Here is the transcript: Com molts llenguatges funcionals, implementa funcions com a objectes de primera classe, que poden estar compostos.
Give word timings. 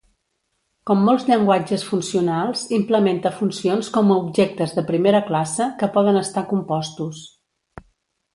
Com 0.89 1.01
molts 1.09 1.25
llenguatges 1.31 1.83
funcionals, 1.89 2.63
implementa 2.77 3.33
funcions 3.41 3.91
com 3.99 4.09
a 4.09 4.17
objectes 4.23 4.75
de 4.79 4.85
primera 4.89 5.23
classe, 5.29 5.69
que 5.83 5.91
poden 5.99 6.19
estar 6.25 6.47
compostos. 6.57 7.23